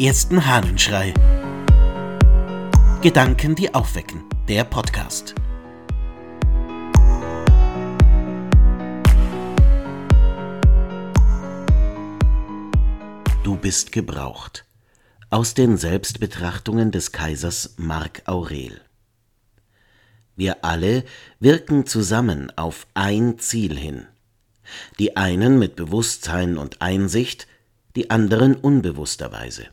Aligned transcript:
ersten 0.00 0.46
Hahnenschrei. 0.46 1.12
Gedanken, 3.02 3.54
die 3.54 3.74
aufwecken. 3.74 4.24
Der 4.48 4.64
Podcast. 4.64 5.34
Du 13.42 13.56
bist 13.56 13.92
gebraucht. 13.92 14.64
Aus 15.28 15.52
den 15.52 15.76
Selbstbetrachtungen 15.76 16.90
des 16.90 17.12
Kaisers 17.12 17.74
Mark 17.76 18.22
Aurel. 18.24 18.80
Wir 20.34 20.64
alle 20.64 21.04
wirken 21.40 21.84
zusammen 21.84 22.50
auf 22.56 22.86
ein 22.94 23.38
Ziel 23.38 23.76
hin. 23.76 24.06
Die 24.98 25.18
einen 25.18 25.58
mit 25.58 25.76
Bewusstsein 25.76 26.56
und 26.56 26.80
Einsicht, 26.80 27.46
die 27.96 28.08
anderen 28.08 28.54
unbewussterweise. 28.54 29.66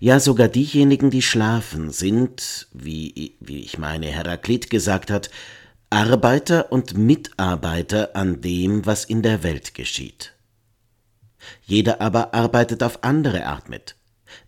Ja, 0.00 0.20
sogar 0.20 0.48
diejenigen, 0.48 1.10
die 1.10 1.22
schlafen, 1.22 1.90
sind, 1.90 2.68
wie, 2.72 3.36
wie 3.40 3.60
ich 3.60 3.78
meine 3.78 4.06
Heraklit 4.06 4.70
gesagt 4.70 5.10
hat, 5.10 5.30
Arbeiter 5.90 6.72
und 6.72 6.96
Mitarbeiter 6.96 8.16
an 8.16 8.40
dem, 8.40 8.86
was 8.86 9.04
in 9.04 9.22
der 9.22 9.42
Welt 9.42 9.74
geschieht. 9.74 10.32
Jeder 11.64 12.00
aber 12.00 12.34
arbeitet 12.34 12.82
auf 12.82 13.04
andere 13.04 13.46
Art 13.46 13.68
mit. 13.68 13.96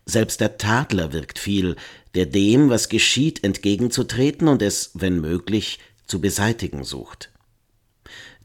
Selbst 0.05 0.41
der 0.41 0.57
Tadler 0.57 1.13
wirkt 1.13 1.39
viel, 1.39 1.75
der 2.15 2.25
dem, 2.25 2.69
was 2.69 2.89
geschieht, 2.89 3.43
entgegenzutreten 3.43 4.47
und 4.47 4.61
es, 4.61 4.91
wenn 4.93 5.19
möglich, 5.21 5.79
zu 6.07 6.21
beseitigen 6.21 6.83
sucht. 6.83 7.31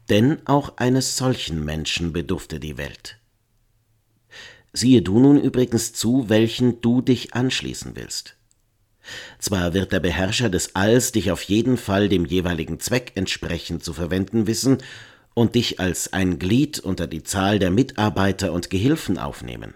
Denn 0.09 0.45
auch 0.45 0.77
eines 0.77 1.17
solchen 1.17 1.63
Menschen 1.63 2.13
bedurfte 2.13 2.59
die 2.59 2.77
Welt. 2.77 3.17
Siehe 4.73 5.01
du 5.01 5.19
nun 5.19 5.39
übrigens 5.39 5.93
zu, 5.93 6.29
welchen 6.29 6.81
du 6.81 7.01
dich 7.01 7.33
anschließen 7.33 7.95
willst. 7.95 8.37
Zwar 9.39 9.73
wird 9.73 9.91
der 9.91 9.99
Beherrscher 9.99 10.49
des 10.49 10.75
Alls 10.75 11.11
dich 11.11 11.31
auf 11.31 11.41
jeden 11.43 11.77
Fall 11.77 12.07
dem 12.07 12.25
jeweiligen 12.25 12.79
Zweck 12.79 13.13
entsprechend 13.15 13.83
zu 13.83 13.93
verwenden 13.93 14.47
wissen 14.47 14.77
und 15.33 15.55
dich 15.55 15.79
als 15.79 16.13
ein 16.13 16.39
Glied 16.39 16.79
unter 16.79 17.07
die 17.07 17.23
Zahl 17.23 17.59
der 17.59 17.71
Mitarbeiter 17.71 18.53
und 18.53 18.69
Gehilfen 18.69 19.17
aufnehmen. 19.17 19.73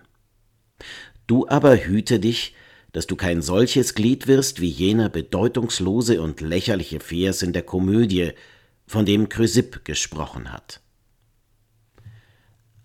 Du 1.28 1.48
aber 1.48 1.76
hüte 1.78 2.20
dich, 2.20 2.54
dass 2.92 3.08
du 3.08 3.16
kein 3.16 3.42
solches 3.42 3.96
Glied 3.96 4.28
wirst 4.28 4.62
wie 4.62 4.70
jener 4.70 5.10
bedeutungslose 5.10 6.22
und 6.22 6.40
lächerliche 6.40 7.00
Vers 7.00 7.42
in 7.42 7.52
der 7.52 7.64
Komödie, 7.64 8.32
von 8.88 9.06
dem 9.06 9.30
Chrysipp 9.30 9.84
gesprochen 9.84 10.54
hat. 10.54 10.80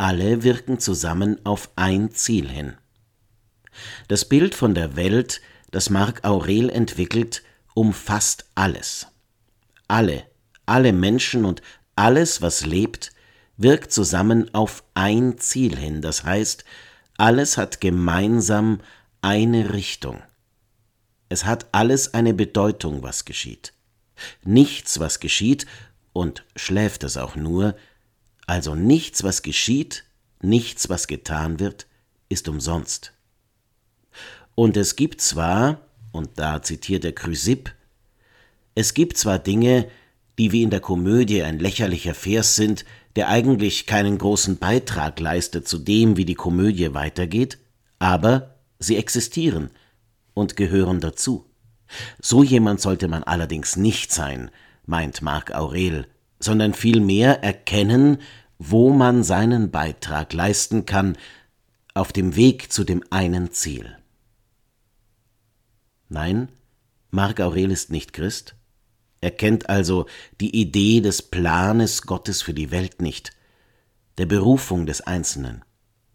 Alle 0.00 0.42
wirken 0.42 0.78
zusammen 0.78 1.44
auf 1.44 1.68
ein 1.76 2.10
Ziel 2.10 2.48
hin. 2.48 2.72
Das 4.08 4.24
Bild 4.24 4.54
von 4.54 4.74
der 4.74 4.96
Welt, 4.96 5.42
das 5.72 5.90
Marc 5.90 6.24
Aurel 6.24 6.70
entwickelt, 6.70 7.42
umfasst 7.74 8.46
alles. 8.54 9.08
Alle, 9.88 10.24
alle 10.64 10.94
Menschen 10.94 11.44
und 11.44 11.60
alles, 11.96 12.40
was 12.40 12.64
lebt, 12.64 13.12
wirkt 13.58 13.92
zusammen 13.92 14.54
auf 14.54 14.84
ein 14.94 15.36
Ziel 15.36 15.76
hin, 15.76 16.00
das 16.00 16.24
heißt, 16.24 16.64
alles 17.18 17.58
hat 17.58 17.82
gemeinsam 17.82 18.80
eine 19.20 19.74
Richtung. 19.74 20.22
Es 21.28 21.44
hat 21.44 21.66
alles 21.72 22.14
eine 22.14 22.32
Bedeutung, 22.32 23.02
was 23.02 23.26
geschieht. 23.26 23.74
Nichts, 24.44 24.98
was 24.98 25.20
geschieht, 25.20 25.66
und 26.14 26.46
schläft 26.56 27.04
es 27.04 27.18
auch 27.18 27.36
nur, 27.36 27.76
also 28.50 28.74
nichts, 28.74 29.22
was 29.22 29.42
geschieht, 29.42 30.02
nichts, 30.42 30.88
was 30.88 31.06
getan 31.06 31.60
wird, 31.60 31.86
ist 32.28 32.48
umsonst. 32.48 33.12
Und 34.56 34.76
es 34.76 34.96
gibt 34.96 35.20
zwar, 35.20 35.82
und 36.10 36.30
da 36.34 36.60
zitiert 36.60 37.04
der 37.04 37.14
Chrysipp, 37.14 37.72
es 38.74 38.92
gibt 38.92 39.18
zwar 39.18 39.38
Dinge, 39.38 39.86
die 40.36 40.50
wie 40.50 40.64
in 40.64 40.70
der 40.70 40.80
Komödie 40.80 41.44
ein 41.44 41.60
lächerlicher 41.60 42.12
Vers 42.12 42.56
sind, 42.56 42.84
der 43.14 43.28
eigentlich 43.28 43.86
keinen 43.86 44.18
großen 44.18 44.58
Beitrag 44.58 45.20
leistet 45.20 45.68
zu 45.68 45.78
dem, 45.78 46.16
wie 46.16 46.24
die 46.24 46.34
Komödie 46.34 46.92
weitergeht, 46.92 47.56
aber 48.00 48.56
sie 48.80 48.96
existieren 48.96 49.70
und 50.34 50.56
gehören 50.56 50.98
dazu. 50.98 51.48
So 52.20 52.42
jemand 52.42 52.80
sollte 52.80 53.06
man 53.06 53.22
allerdings 53.22 53.76
nicht 53.76 54.10
sein, 54.10 54.50
meint 54.86 55.22
Marc 55.22 55.54
Aurel, 55.54 56.08
sondern 56.40 56.74
vielmehr 56.74 57.44
erkennen, 57.44 58.18
wo 58.62 58.90
man 58.90 59.24
seinen 59.24 59.70
Beitrag 59.70 60.34
leisten 60.34 60.84
kann 60.84 61.16
auf 61.94 62.12
dem 62.12 62.36
Weg 62.36 62.70
zu 62.70 62.84
dem 62.84 63.02
einen 63.08 63.52
Ziel. 63.52 63.96
Nein, 66.10 66.50
Marc 67.10 67.40
Aurel 67.40 67.70
ist 67.70 67.90
nicht 67.90 68.12
Christ. 68.12 68.54
Er 69.22 69.30
kennt 69.30 69.70
also 69.70 70.04
die 70.42 70.54
Idee 70.54 71.00
des 71.00 71.22
Planes 71.22 72.02
Gottes 72.02 72.42
für 72.42 72.52
die 72.52 72.70
Welt 72.70 73.00
nicht, 73.00 73.30
der 74.18 74.26
Berufung 74.26 74.84
des 74.84 75.00
Einzelnen. 75.00 75.64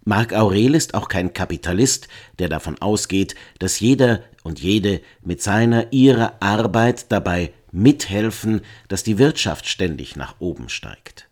Marc 0.03 0.31
Aurel 0.33 0.75
ist 0.75 0.93
auch 0.93 1.07
kein 1.07 1.33
Kapitalist, 1.33 2.07
der 2.37 2.47
davon 2.47 2.79
ausgeht, 2.79 3.33
dass 3.57 3.79
jeder 3.79 4.21
und 4.43 4.59
jede 4.59 5.01
mit 5.23 5.41
seiner 5.41 5.91
ihrer 5.91 6.43
Arbeit 6.43 7.11
dabei 7.11 7.53
mithelfen, 7.71 8.61
dass 8.87 9.01
die 9.01 9.17
Wirtschaft 9.17 9.67
ständig 9.67 10.15
nach 10.15 10.35
oben 10.39 10.69
steigt. 10.69 11.24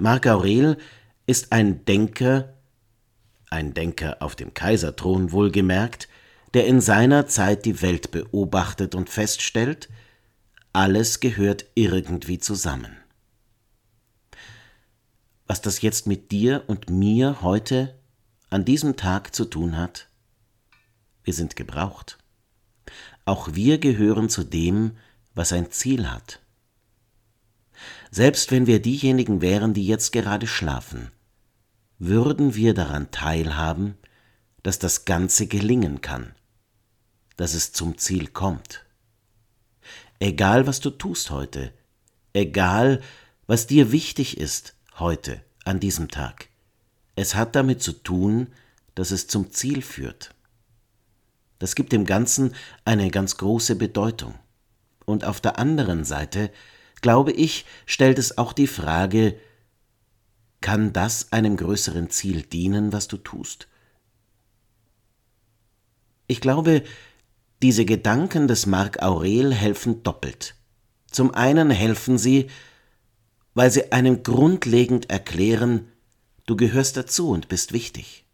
Marc 0.00 0.26
Aurel 0.26 0.78
ist 1.26 1.52
ein 1.52 1.84
Denker, 1.84 2.54
ein 3.50 3.74
Denker 3.74 4.16
auf 4.20 4.34
dem 4.34 4.54
Kaiserthron 4.54 5.30
wohlgemerkt, 5.30 6.08
der 6.54 6.66
in 6.66 6.80
seiner 6.80 7.26
Zeit 7.26 7.66
die 7.66 7.82
Welt 7.82 8.10
beobachtet 8.10 8.94
und 8.94 9.10
feststellt, 9.10 9.90
alles 10.72 11.20
gehört 11.20 11.66
irgendwie 11.74 12.38
zusammen. 12.38 12.96
Was 15.46 15.60
das 15.60 15.82
jetzt 15.82 16.06
mit 16.06 16.30
dir 16.30 16.64
und 16.66 16.88
mir 16.88 17.42
heute 17.42 17.94
an 18.48 18.64
diesem 18.64 18.96
Tag 18.96 19.34
zu 19.34 19.44
tun 19.44 19.76
hat? 19.76 20.08
Wir 21.24 21.34
sind 21.34 21.56
gebraucht. 21.56 22.16
Auch 23.26 23.52
wir 23.52 23.76
gehören 23.76 24.30
zu 24.30 24.44
dem, 24.44 24.96
was 25.34 25.52
ein 25.52 25.70
Ziel 25.70 26.10
hat. 26.10 26.40
Selbst 28.10 28.50
wenn 28.50 28.66
wir 28.66 28.82
diejenigen 28.82 29.40
wären, 29.40 29.72
die 29.72 29.86
jetzt 29.86 30.12
gerade 30.12 30.46
schlafen, 30.46 31.10
würden 31.98 32.54
wir 32.54 32.74
daran 32.74 33.10
teilhaben, 33.10 33.96
dass 34.62 34.78
das 34.78 35.04
Ganze 35.04 35.46
gelingen 35.46 36.00
kann, 36.00 36.34
dass 37.36 37.54
es 37.54 37.72
zum 37.72 37.98
Ziel 37.98 38.26
kommt. 38.26 38.84
Egal, 40.18 40.66
was 40.66 40.80
du 40.80 40.90
tust 40.90 41.30
heute, 41.30 41.72
egal, 42.32 43.00
was 43.46 43.66
dir 43.66 43.92
wichtig 43.92 44.38
ist 44.38 44.74
heute, 44.98 45.42
an 45.64 45.78
diesem 45.78 46.08
Tag, 46.08 46.48
es 47.16 47.34
hat 47.34 47.54
damit 47.54 47.82
zu 47.82 47.92
tun, 47.92 48.48
dass 48.94 49.12
es 49.12 49.28
zum 49.28 49.52
Ziel 49.52 49.82
führt. 49.82 50.34
Das 51.58 51.74
gibt 51.74 51.92
dem 51.92 52.06
Ganzen 52.06 52.54
eine 52.84 53.10
ganz 53.10 53.36
große 53.36 53.76
Bedeutung. 53.76 54.34
Und 55.04 55.24
auf 55.24 55.40
der 55.40 55.58
anderen 55.58 56.04
Seite 56.04 56.50
glaube 57.00 57.32
ich, 57.32 57.64
stellt 57.86 58.18
es 58.18 58.38
auch 58.38 58.52
die 58.52 58.66
Frage, 58.66 59.36
kann 60.60 60.92
das 60.92 61.32
einem 61.32 61.56
größeren 61.56 62.10
Ziel 62.10 62.42
dienen, 62.42 62.92
was 62.92 63.08
du 63.08 63.16
tust? 63.16 63.68
Ich 66.26 66.40
glaube, 66.40 66.82
diese 67.62 67.84
Gedanken 67.84 68.46
des 68.48 68.66
Marc 68.66 69.02
Aurel 69.02 69.52
helfen 69.52 70.02
doppelt. 70.02 70.54
Zum 71.10 71.34
einen 71.34 71.70
helfen 71.70 72.18
sie, 72.18 72.48
weil 73.54 73.70
sie 73.70 73.92
einem 73.92 74.22
grundlegend 74.22 75.10
erklären, 75.10 75.88
du 76.46 76.56
gehörst 76.56 76.96
dazu 76.96 77.30
und 77.30 77.48
bist 77.48 77.72
wichtig. 77.72 78.24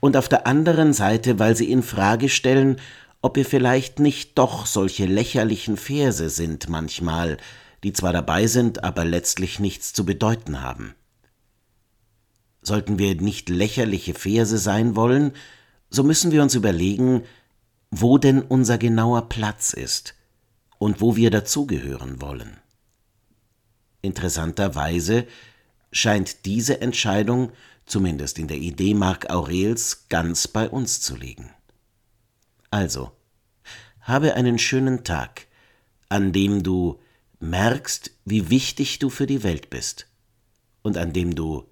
Und 0.00 0.16
auf 0.16 0.28
der 0.28 0.46
anderen 0.46 0.92
Seite, 0.92 1.38
weil 1.38 1.56
sie 1.56 1.70
in 1.70 1.82
Frage 1.82 2.28
stellen, 2.28 2.76
ob 3.22 3.36
wir 3.36 3.44
vielleicht 3.44 3.98
nicht 3.98 4.38
doch 4.38 4.66
solche 4.66 5.06
lächerlichen 5.06 5.76
Verse 5.76 6.30
sind 6.30 6.68
manchmal, 6.68 7.36
die 7.84 7.92
zwar 7.92 8.12
dabei 8.12 8.46
sind, 8.46 8.84
aber 8.84 9.04
letztlich 9.04 9.58
nichts 9.58 9.92
zu 9.92 10.04
bedeuten 10.04 10.62
haben. 10.62 10.94
Sollten 12.62 12.98
wir 12.98 13.14
nicht 13.14 13.48
lächerliche 13.48 14.14
Verse 14.14 14.58
sein 14.58 14.96
wollen, 14.96 15.32
so 15.88 16.02
müssen 16.02 16.30
wir 16.30 16.42
uns 16.42 16.54
überlegen, 16.54 17.24
wo 17.90 18.18
denn 18.18 18.42
unser 18.42 18.78
genauer 18.78 19.28
Platz 19.28 19.72
ist 19.72 20.14
und 20.78 21.00
wo 21.00 21.16
wir 21.16 21.30
dazugehören 21.30 22.20
wollen. 22.20 22.58
Interessanterweise 24.02 25.26
scheint 25.92 26.44
diese 26.46 26.80
Entscheidung, 26.80 27.52
zumindest 27.86 28.38
in 28.38 28.46
der 28.46 28.58
Idee 28.58 28.94
Marc 28.94 29.30
Aurels, 29.30 30.06
ganz 30.08 30.46
bei 30.46 30.68
uns 30.68 31.00
zu 31.00 31.16
liegen. 31.16 31.50
Also, 32.70 33.10
habe 34.00 34.34
einen 34.34 34.58
schönen 34.58 35.02
Tag, 35.02 35.46
an 36.08 36.32
dem 36.32 36.62
du 36.62 37.00
merkst, 37.40 38.12
wie 38.24 38.50
wichtig 38.50 38.98
du 38.98 39.10
für 39.10 39.26
die 39.26 39.42
Welt 39.42 39.70
bist 39.70 40.06
und 40.82 40.96
an 40.96 41.12
dem 41.12 41.34
du, 41.34 41.66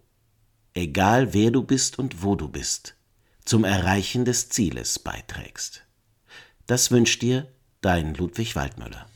egal 0.75 1.35
wer 1.35 1.51
du 1.51 1.63
bist 1.63 1.99
und 1.99 2.23
wo 2.23 2.35
du 2.35 2.49
bist, 2.49 2.97
zum 3.45 3.65
Erreichen 3.65 4.25
des 4.25 4.49
Zieles 4.49 4.99
beiträgst. 4.99 5.85
Das 6.67 6.91
wünscht 6.91 7.23
dir 7.23 7.51
dein 7.81 8.15
Ludwig 8.15 8.57
Waldmüller. 8.57 9.09